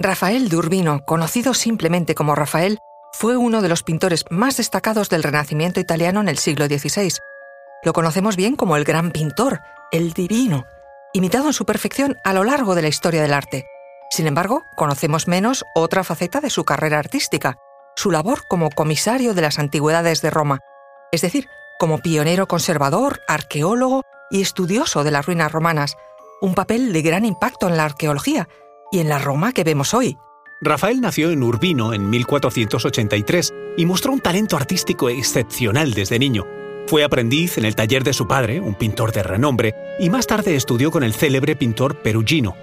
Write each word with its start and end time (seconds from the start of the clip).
Rafael 0.00 0.48
de 0.48 0.56
Urbino, 0.56 1.04
conocido 1.04 1.54
simplemente 1.54 2.16
como 2.16 2.34
Rafael, 2.34 2.80
fue 3.12 3.36
uno 3.36 3.62
de 3.62 3.68
los 3.68 3.84
pintores 3.84 4.24
más 4.28 4.56
destacados 4.56 5.08
del 5.08 5.22
Renacimiento 5.22 5.78
italiano 5.78 6.20
en 6.20 6.28
el 6.28 6.38
siglo 6.38 6.66
XVI. 6.66 7.14
Lo 7.84 7.92
conocemos 7.92 8.34
bien 8.34 8.56
como 8.56 8.76
el 8.76 8.82
gran 8.82 9.12
pintor, 9.12 9.60
el 9.92 10.12
divino, 10.12 10.64
imitado 11.12 11.46
en 11.46 11.52
su 11.52 11.64
perfección 11.64 12.16
a 12.24 12.32
lo 12.32 12.42
largo 12.42 12.74
de 12.74 12.82
la 12.82 12.88
historia 12.88 13.22
del 13.22 13.32
arte. 13.32 13.66
Sin 14.10 14.26
embargo, 14.26 14.64
conocemos 14.74 15.28
menos 15.28 15.64
otra 15.76 16.02
faceta 16.02 16.40
de 16.40 16.50
su 16.50 16.64
carrera 16.64 16.98
artística, 16.98 17.56
su 17.94 18.10
labor 18.10 18.48
como 18.48 18.70
comisario 18.70 19.32
de 19.32 19.42
las 19.42 19.60
antigüedades 19.60 20.22
de 20.22 20.30
Roma, 20.30 20.58
es 21.12 21.20
decir, 21.20 21.46
como 21.78 21.98
pionero 21.98 22.48
conservador, 22.48 23.20
arqueólogo 23.28 24.02
y 24.28 24.42
estudioso 24.42 25.04
de 25.04 25.12
las 25.12 25.24
ruinas 25.24 25.52
romanas, 25.52 25.96
un 26.40 26.56
papel 26.56 26.92
de 26.92 27.02
gran 27.02 27.24
impacto 27.24 27.68
en 27.68 27.76
la 27.76 27.84
arqueología 27.84 28.48
y 28.90 29.00
en 29.00 29.08
la 29.08 29.18
Roma 29.18 29.52
que 29.52 29.64
vemos 29.64 29.94
hoy. 29.94 30.16
Rafael 30.60 31.00
nació 31.00 31.30
en 31.30 31.42
Urbino 31.42 31.92
en 31.92 32.08
1483 32.08 33.52
y 33.76 33.86
mostró 33.86 34.12
un 34.12 34.20
talento 34.20 34.56
artístico 34.56 35.08
excepcional 35.08 35.92
desde 35.92 36.18
niño. 36.18 36.46
Fue 36.86 37.04
aprendiz 37.04 37.58
en 37.58 37.64
el 37.64 37.74
taller 37.74 38.04
de 38.04 38.12
su 38.12 38.26
padre, 38.26 38.60
un 38.60 38.74
pintor 38.74 39.12
de 39.12 39.22
renombre, 39.22 39.74
y 39.98 40.10
más 40.10 40.26
tarde 40.26 40.54
estudió 40.54 40.90
con 40.90 41.02
el 41.02 41.14
célebre 41.14 41.56
pintor 41.56 41.96
Perugino. 42.02 42.54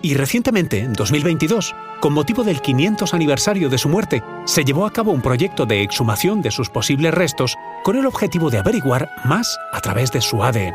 Y 0.00 0.14
recientemente, 0.14 0.78
en 0.78 0.92
2022, 0.92 1.74
con 2.00 2.12
motivo 2.12 2.44
del 2.44 2.62
500 2.62 3.14
aniversario 3.14 3.68
de 3.68 3.78
su 3.78 3.88
muerte, 3.88 4.22
se 4.44 4.64
llevó 4.64 4.86
a 4.86 4.92
cabo 4.92 5.12
un 5.12 5.22
proyecto 5.22 5.66
de 5.66 5.82
exhumación 5.82 6.40
de 6.40 6.50
sus 6.50 6.70
posibles 6.70 7.12
restos 7.12 7.56
con 7.82 7.96
el 7.96 8.06
objetivo 8.06 8.50
de 8.50 8.58
averiguar 8.58 9.10
más 9.24 9.58
a 9.72 9.80
través 9.80 10.12
de 10.12 10.20
su 10.20 10.42
ADN. 10.42 10.74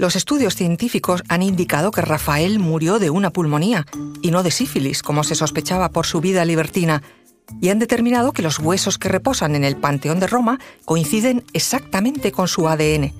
Los 0.00 0.16
estudios 0.16 0.54
científicos 0.54 1.22
han 1.28 1.42
indicado 1.42 1.90
que 1.90 2.00
Rafael 2.00 2.58
murió 2.58 2.98
de 2.98 3.10
una 3.10 3.28
pulmonía 3.28 3.84
y 4.22 4.30
no 4.30 4.42
de 4.42 4.50
sífilis, 4.50 5.02
como 5.02 5.24
se 5.24 5.34
sospechaba 5.34 5.90
por 5.90 6.06
su 6.06 6.22
vida 6.22 6.46
libertina, 6.46 7.02
y 7.60 7.68
han 7.68 7.78
determinado 7.78 8.32
que 8.32 8.40
los 8.40 8.58
huesos 8.60 8.96
que 8.96 9.10
reposan 9.10 9.54
en 9.56 9.62
el 9.62 9.76
Panteón 9.76 10.18
de 10.18 10.26
Roma 10.26 10.58
coinciden 10.86 11.44
exactamente 11.52 12.32
con 12.32 12.48
su 12.48 12.66
ADN. 12.66 13.12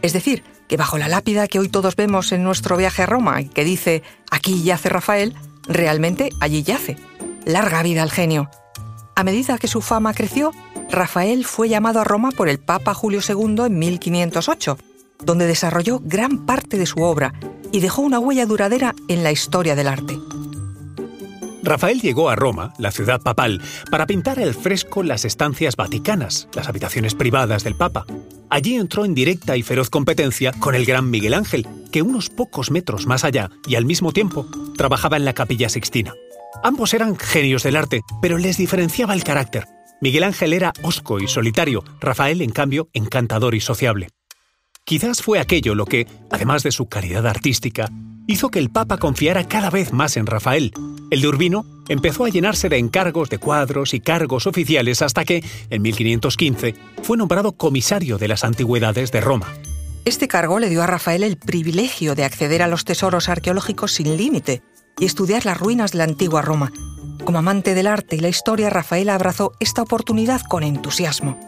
Es 0.00 0.12
decir, 0.12 0.44
que 0.68 0.76
bajo 0.76 0.96
la 0.96 1.08
lápida 1.08 1.48
que 1.48 1.58
hoy 1.58 1.68
todos 1.68 1.96
vemos 1.96 2.30
en 2.30 2.44
nuestro 2.44 2.76
viaje 2.76 3.02
a 3.02 3.06
Roma 3.06 3.40
y 3.40 3.48
que 3.48 3.64
dice 3.64 4.04
aquí 4.30 4.62
yace 4.62 4.90
Rafael, 4.90 5.34
realmente 5.66 6.30
allí 6.38 6.62
yace. 6.62 6.96
Larga 7.46 7.82
vida 7.82 8.04
al 8.04 8.12
genio. 8.12 8.48
A 9.16 9.24
medida 9.24 9.58
que 9.58 9.66
su 9.66 9.80
fama 9.80 10.14
creció, 10.14 10.52
Rafael 10.88 11.44
fue 11.44 11.68
llamado 11.68 12.00
a 12.00 12.04
Roma 12.04 12.30
por 12.30 12.48
el 12.48 12.60
Papa 12.60 12.94
Julio 12.94 13.18
II 13.28 13.64
en 13.66 13.78
1508, 13.80 14.78
donde 15.24 15.46
desarrolló 15.46 16.00
gran 16.02 16.46
parte 16.46 16.78
de 16.78 16.86
su 16.86 17.02
obra 17.02 17.34
y 17.72 17.80
dejó 17.80 18.02
una 18.02 18.18
huella 18.18 18.46
duradera 18.46 18.94
en 19.08 19.22
la 19.22 19.32
historia 19.32 19.74
del 19.74 19.88
arte. 19.88 20.18
Rafael 21.62 22.00
llegó 22.00 22.30
a 22.30 22.36
Roma, 22.36 22.72
la 22.78 22.92
ciudad 22.92 23.20
papal, 23.20 23.60
para 23.90 24.06
pintar 24.06 24.38
el 24.38 24.54
fresco 24.54 25.02
las 25.02 25.24
estancias 25.24 25.76
vaticanas, 25.76 26.48
las 26.54 26.68
habitaciones 26.68 27.14
privadas 27.14 27.64
del 27.64 27.74
Papa. 27.74 28.06
Allí 28.48 28.76
entró 28.76 29.04
en 29.04 29.14
directa 29.14 29.56
y 29.56 29.62
feroz 29.62 29.90
competencia 29.90 30.52
con 30.52 30.74
el 30.74 30.86
gran 30.86 31.10
Miguel 31.10 31.34
Ángel, 31.34 31.66
que 31.92 32.00
unos 32.00 32.30
pocos 32.30 32.70
metros 32.70 33.06
más 33.06 33.24
allá 33.24 33.50
y 33.66 33.74
al 33.74 33.84
mismo 33.84 34.12
tiempo 34.12 34.46
trabajaba 34.76 35.16
en 35.16 35.24
la 35.24 35.34
capilla 35.34 35.68
sixtina. 35.68 36.14
Ambos 36.62 36.94
eran 36.94 37.16
genios 37.16 37.64
del 37.64 37.76
arte, 37.76 38.00
pero 38.22 38.38
les 38.38 38.56
diferenciaba 38.56 39.14
el 39.14 39.24
carácter. 39.24 39.66
Miguel 40.00 40.24
Ángel 40.24 40.52
era 40.52 40.72
hosco 40.82 41.20
y 41.20 41.28
solitario, 41.28 41.84
Rafael, 42.00 42.40
en 42.40 42.50
cambio, 42.50 42.88
encantador 42.94 43.54
y 43.54 43.60
sociable. 43.60 44.08
Quizás 44.88 45.20
fue 45.20 45.38
aquello 45.38 45.74
lo 45.74 45.84
que, 45.84 46.06
además 46.30 46.62
de 46.62 46.72
su 46.72 46.86
calidad 46.86 47.26
artística, 47.26 47.90
hizo 48.26 48.48
que 48.48 48.58
el 48.58 48.70
Papa 48.70 48.96
confiara 48.96 49.46
cada 49.46 49.68
vez 49.68 49.92
más 49.92 50.16
en 50.16 50.24
Rafael. 50.24 50.72
El 51.10 51.20
de 51.20 51.28
Urbino 51.28 51.66
empezó 51.90 52.24
a 52.24 52.30
llenarse 52.30 52.70
de 52.70 52.78
encargos 52.78 53.28
de 53.28 53.36
cuadros 53.36 53.92
y 53.92 54.00
cargos 54.00 54.46
oficiales 54.46 55.02
hasta 55.02 55.26
que, 55.26 55.44
en 55.68 55.82
1515, 55.82 56.74
fue 57.02 57.18
nombrado 57.18 57.52
comisario 57.52 58.16
de 58.16 58.28
las 58.28 58.44
antigüedades 58.44 59.12
de 59.12 59.20
Roma. 59.20 59.52
Este 60.06 60.26
cargo 60.26 60.58
le 60.58 60.70
dio 60.70 60.82
a 60.82 60.86
Rafael 60.86 61.22
el 61.22 61.36
privilegio 61.36 62.14
de 62.14 62.24
acceder 62.24 62.62
a 62.62 62.66
los 62.66 62.86
tesoros 62.86 63.28
arqueológicos 63.28 63.92
sin 63.92 64.16
límite 64.16 64.62
y 64.98 65.04
estudiar 65.04 65.44
las 65.44 65.60
ruinas 65.60 65.92
de 65.92 65.98
la 65.98 66.04
antigua 66.04 66.40
Roma. 66.40 66.72
Como 67.26 67.38
amante 67.38 67.74
del 67.74 67.88
arte 67.88 68.16
y 68.16 68.20
la 68.20 68.30
historia, 68.30 68.70
Rafael 68.70 69.10
abrazó 69.10 69.52
esta 69.60 69.82
oportunidad 69.82 70.40
con 70.48 70.62
entusiasmo. 70.62 71.47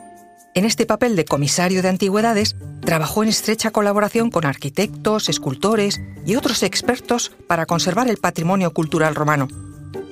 En 0.52 0.64
este 0.64 0.84
papel 0.84 1.14
de 1.14 1.24
comisario 1.24 1.80
de 1.80 1.88
antigüedades, 1.88 2.56
trabajó 2.80 3.22
en 3.22 3.28
estrecha 3.28 3.70
colaboración 3.70 4.30
con 4.30 4.44
arquitectos, 4.44 5.28
escultores 5.28 6.00
y 6.26 6.34
otros 6.34 6.64
expertos 6.64 7.30
para 7.46 7.66
conservar 7.66 8.08
el 8.08 8.16
patrimonio 8.16 8.72
cultural 8.72 9.14
romano. 9.14 9.46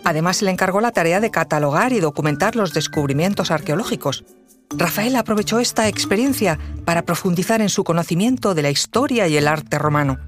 Además, 0.04 0.37
se 0.38 0.44
le 0.44 0.53
encargó 0.53 0.81
la 0.81 0.93
tarea 0.93 1.19
de 1.19 1.32
catalogar 1.32 1.93
y 1.93 1.98
documentar 1.98 2.54
los 2.54 2.72
descubrimientos 2.72 3.50
arqueológicos. 3.50 4.25
Rafael 4.71 5.16
aprovechó 5.16 5.59
esta 5.59 5.88
experiencia 5.88 6.59
para 6.84 7.03
profundizar 7.03 7.60
en 7.60 7.69
su 7.69 7.82
conocimiento 7.82 8.54
de 8.54 8.62
la 8.62 8.71
historia 8.71 9.27
y 9.27 9.37
el 9.37 9.48
arte 9.48 9.77
romano. 9.77 10.19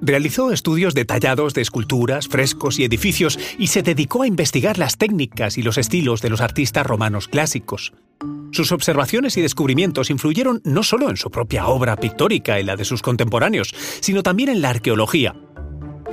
Realizó 0.00 0.52
estudios 0.52 0.94
detallados 0.94 1.54
de 1.54 1.62
esculturas, 1.62 2.28
frescos 2.28 2.78
y 2.78 2.84
edificios 2.84 3.36
y 3.58 3.66
se 3.66 3.82
dedicó 3.82 4.22
a 4.22 4.28
investigar 4.28 4.78
las 4.78 4.96
técnicas 4.96 5.58
y 5.58 5.62
los 5.62 5.76
estilos 5.76 6.22
de 6.22 6.30
los 6.30 6.40
artistas 6.40 6.86
romanos 6.86 7.26
clásicos. 7.26 7.92
Sus 8.56 8.72
observaciones 8.72 9.36
y 9.36 9.42
descubrimientos 9.42 10.08
influyeron 10.08 10.62
no 10.64 10.82
solo 10.82 11.10
en 11.10 11.18
su 11.18 11.30
propia 11.30 11.66
obra 11.66 11.94
pictórica 11.96 12.58
y 12.58 12.62
la 12.62 12.74
de 12.74 12.86
sus 12.86 13.02
contemporáneos, 13.02 13.74
sino 14.00 14.22
también 14.22 14.48
en 14.48 14.62
la 14.62 14.70
arqueología. 14.70 15.36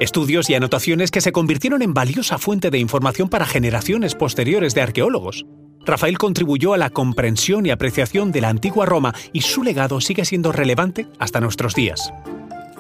Estudios 0.02 0.50
y 0.50 0.56
anotaciones 0.56 1.10
que 1.10 1.22
se 1.22 1.32
convirtieron 1.32 1.82
en 1.82 1.94
valiosa 1.94 2.38
fuente 2.38 2.70
de 2.70 2.80
información 2.80 3.30
para 3.30 3.46
generaciones 3.46 4.14
posteriores 4.14 4.74
de 4.74 4.82
arqueólogos. 4.82 5.46
Rafael 5.86 6.18
contribuyó 6.18 6.74
a 6.74 6.78
la 6.78 6.90
comprensión 6.90 7.66
y 7.66 7.70
apreciación 7.70 8.34
de 8.34 8.42
la 8.42 8.50
antigua 8.50 8.86
Roma 8.86 9.16
y 9.32 9.40
su 9.40 9.64
legado 9.64 10.02
sigue 10.02 10.26
siendo 10.26 10.52
relevante 10.52 11.08
hasta 11.20 11.40
nuestros 11.40 11.76
días. 11.76 12.12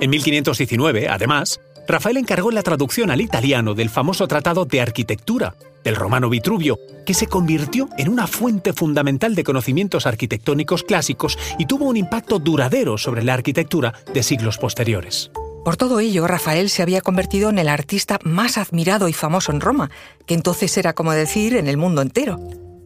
En 0.01 0.09
1519, 0.09 1.07
además, 1.07 1.61
Rafael 1.87 2.17
encargó 2.17 2.51
la 2.51 2.63
traducción 2.63 3.11
al 3.11 3.21
italiano 3.21 3.75
del 3.75 3.89
famoso 3.89 4.27
Tratado 4.27 4.65
de 4.65 4.81
Arquitectura 4.81 5.55
del 5.83 5.95
romano 5.95 6.29
Vitruvio, 6.29 6.79
que 7.05 7.13
se 7.13 7.27
convirtió 7.27 7.89
en 7.97 8.09
una 8.09 8.27
fuente 8.27 8.73
fundamental 8.73 9.35
de 9.35 9.43
conocimientos 9.43 10.05
arquitectónicos 10.05 10.83
clásicos 10.83 11.37
y 11.57 11.65
tuvo 11.65 11.85
un 11.85 11.97
impacto 11.97 12.39
duradero 12.39 12.97
sobre 12.97 13.23
la 13.23 13.33
arquitectura 13.33 13.93
de 14.13 14.23
siglos 14.23 14.57
posteriores. 14.57 15.31
Por 15.63 15.77
todo 15.77 16.01
ello, 16.01 16.27
Rafael 16.27 16.69
se 16.69 16.81
había 16.81 16.99
convertido 16.99 17.49
en 17.49 17.57
el 17.57 17.69
artista 17.69 18.19
más 18.23 18.57
admirado 18.57 19.07
y 19.07 19.13
famoso 19.13 19.53
en 19.53 19.61
Roma, 19.61 19.89
que 20.25 20.33
entonces 20.33 20.77
era 20.77 20.93
como 20.93 21.13
decir 21.13 21.55
en 21.55 21.67
el 21.67 21.77
mundo 21.77 22.01
entero. 22.01 22.37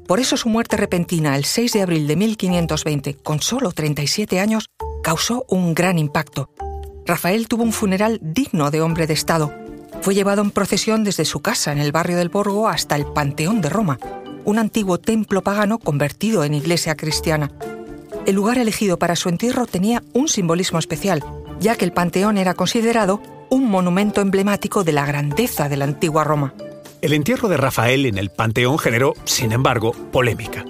Por 0.08 0.20
eso 0.20 0.38
su 0.38 0.48
muerte 0.48 0.78
repentina 0.78 1.36
el 1.36 1.44
6 1.44 1.74
de 1.74 1.82
abril 1.82 2.08
de 2.08 2.16
1520, 2.16 3.16
con 3.16 3.42
solo 3.42 3.72
37 3.72 4.40
años, 4.40 4.70
causó 5.04 5.46
un 5.50 5.74
gran 5.74 5.98
impacto. 5.98 6.50
Rafael 7.06 7.48
tuvo 7.48 7.64
un 7.64 7.74
funeral 7.74 8.20
digno 8.22 8.70
de 8.70 8.82
hombre 8.82 9.08
de 9.08 9.14
Estado. 9.14 9.52
Fue 10.08 10.16
llevado 10.16 10.42
en 10.42 10.52
procesión 10.52 11.04
desde 11.04 11.26
su 11.26 11.42
casa 11.42 11.74
en 11.74 11.80
el 11.80 11.92
barrio 11.92 12.16
del 12.16 12.30
Borgo 12.30 12.70
hasta 12.70 12.96
el 12.96 13.06
Panteón 13.06 13.60
de 13.60 13.68
Roma, 13.68 14.00
un 14.46 14.58
antiguo 14.58 15.00
templo 15.00 15.42
pagano 15.42 15.80
convertido 15.80 16.46
en 16.46 16.54
iglesia 16.54 16.96
cristiana. 16.96 17.52
El 18.26 18.36
lugar 18.36 18.58
elegido 18.58 18.98
para 18.98 19.18
su 19.18 19.28
entierro 19.28 19.66
tenía 19.66 20.02
un 20.14 20.30
simbolismo 20.30 20.80
especial, 20.80 21.26
ya 21.60 21.76
que 21.76 21.84
el 21.84 21.92
Panteón 21.92 22.38
era 22.38 22.54
considerado 22.54 23.22
un 23.50 23.70
monumento 23.70 24.22
emblemático 24.22 24.86
de 24.86 24.94
la 24.94 25.06
grandeza 25.06 25.68
de 25.68 25.76
la 25.76 25.84
antigua 25.84 26.24
Roma. 26.24 26.54
El 27.02 27.12
entierro 27.12 27.50
de 27.50 27.58
Rafael 27.58 28.06
en 28.06 28.18
el 28.18 28.30
Panteón 28.30 28.80
generó, 28.80 29.14
sin 29.26 29.52
embargo, 29.52 29.92
polémica. 29.92 30.64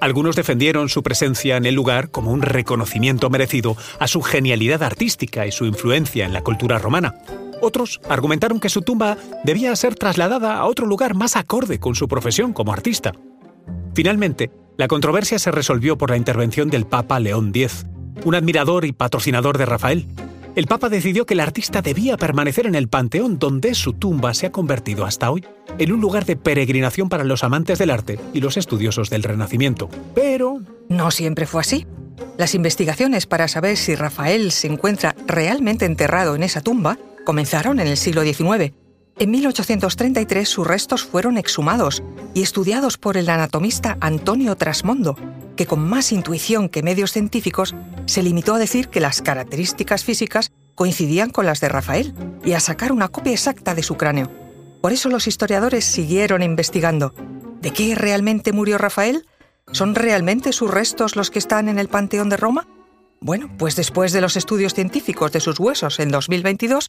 Algunos 0.00 0.36
defendieron 0.36 0.88
su 0.88 1.02
presencia 1.02 1.56
en 1.56 1.66
el 1.66 1.74
lugar 1.74 2.10
como 2.10 2.30
un 2.30 2.42
reconocimiento 2.42 3.30
merecido 3.30 3.76
a 3.98 4.06
su 4.06 4.22
genialidad 4.22 4.84
artística 4.84 5.44
y 5.44 5.50
su 5.50 5.66
influencia 5.66 6.24
en 6.24 6.32
la 6.32 6.42
cultura 6.42 6.78
romana. 6.78 7.16
Otros 7.60 8.00
argumentaron 8.08 8.60
que 8.60 8.68
su 8.68 8.82
tumba 8.82 9.16
debía 9.44 9.74
ser 9.76 9.94
trasladada 9.94 10.56
a 10.56 10.66
otro 10.66 10.86
lugar 10.86 11.14
más 11.14 11.36
acorde 11.36 11.78
con 11.78 11.94
su 11.94 12.08
profesión 12.08 12.52
como 12.52 12.72
artista. 12.72 13.12
Finalmente, 13.94 14.50
la 14.76 14.88
controversia 14.88 15.38
se 15.38 15.50
resolvió 15.50 15.98
por 15.98 16.10
la 16.10 16.16
intervención 16.16 16.70
del 16.70 16.86
Papa 16.86 17.20
León 17.20 17.50
X, 17.54 17.86
un 18.24 18.34
admirador 18.34 18.84
y 18.84 18.92
patrocinador 18.92 19.58
de 19.58 19.66
Rafael. 19.66 20.06
el 20.56 20.66
Papa 20.66 20.88
decidió 20.88 21.26
que 21.26 21.34
el 21.34 21.40
artista 21.40 21.82
debía 21.82 22.16
permanecer 22.16 22.66
en 22.66 22.74
el 22.74 22.88
panteón 22.88 23.38
donde 23.38 23.74
su 23.74 23.92
tumba 23.92 24.34
se 24.34 24.46
ha 24.46 24.52
convertido 24.52 25.04
hasta 25.04 25.30
hoy 25.30 25.44
en 25.78 25.92
un 25.92 26.00
lugar 26.00 26.24
de 26.24 26.36
peregrinación 26.36 27.08
para 27.08 27.24
los 27.24 27.44
amantes 27.44 27.78
del 27.78 27.90
arte 27.90 28.18
y 28.32 28.40
los 28.40 28.56
estudiosos 28.56 29.10
del 29.10 29.22
Renacimiento. 29.22 29.88
Pero... 30.14 30.60
No 30.88 31.10
siempre 31.10 31.46
fue 31.46 31.60
así. 31.60 31.86
Las 32.36 32.54
investigaciones 32.54 33.26
para 33.26 33.48
saber 33.48 33.76
si 33.76 33.94
Rafael 33.94 34.50
se 34.50 34.66
encuentra 34.66 35.14
realmente 35.26 35.84
enterrado 35.84 36.34
en 36.34 36.42
esa 36.42 36.62
tumba 36.62 36.98
comenzaron 37.24 37.80
en 37.80 37.86
el 37.86 37.96
siglo 37.96 38.22
XIX. 38.22 38.72
En 39.18 39.30
1833 39.30 40.48
sus 40.48 40.66
restos 40.66 41.04
fueron 41.04 41.36
exhumados 41.36 42.02
y 42.34 42.42
estudiados 42.42 42.96
por 42.96 43.16
el 43.16 43.28
anatomista 43.28 43.98
Antonio 44.00 44.56
Trasmondo, 44.56 45.16
que 45.56 45.66
con 45.66 45.80
más 45.80 46.12
intuición 46.12 46.68
que 46.68 46.82
medios 46.82 47.12
científicos 47.12 47.74
se 48.06 48.22
limitó 48.22 48.54
a 48.54 48.58
decir 48.58 48.88
que 48.88 49.00
las 49.00 49.20
características 49.20 50.04
físicas 50.04 50.52
coincidían 50.74 51.28
con 51.30 51.44
las 51.44 51.60
de 51.60 51.68
Rafael 51.68 52.14
y 52.44 52.52
a 52.52 52.60
sacar 52.60 52.92
una 52.92 53.08
copia 53.08 53.32
exacta 53.32 53.74
de 53.74 53.82
su 53.82 53.96
cráneo. 53.96 54.30
Por 54.80 54.92
eso 54.92 55.10
los 55.10 55.26
historiadores 55.26 55.84
siguieron 55.84 56.42
investigando. 56.42 57.12
¿De 57.60 57.72
qué 57.72 57.94
realmente 57.94 58.52
murió 58.52 58.78
Rafael? 58.78 59.26
¿Son 59.72 59.94
realmente 59.94 60.52
sus 60.52 60.70
restos 60.70 61.16
los 61.16 61.30
que 61.30 61.38
están 61.38 61.68
en 61.68 61.78
el 61.78 61.88
Panteón 61.88 62.30
de 62.30 62.38
Roma? 62.38 62.66
Bueno, 63.20 63.50
pues 63.58 63.76
después 63.76 64.12
de 64.12 64.22
los 64.22 64.38
estudios 64.38 64.72
científicos 64.72 65.30
de 65.32 65.40
sus 65.40 65.60
huesos 65.60 66.00
en 66.00 66.08
2022, 66.08 66.88